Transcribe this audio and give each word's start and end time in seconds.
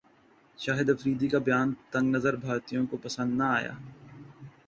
شاہد 0.59 0.87
افریدی 0.89 1.27
کا 1.27 1.39
بیان 1.39 1.67
تنگ 1.91 2.15
نظر 2.15 2.35
بھارتیوں 2.37 2.85
کو 2.87 2.97
پسند 2.97 3.31
نہ 3.37 3.47
ایا 3.57 3.73